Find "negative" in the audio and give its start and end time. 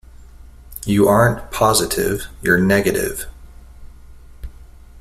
2.59-3.27